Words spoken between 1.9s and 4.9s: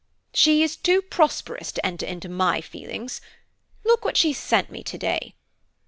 into my feelings. Look! what she sent me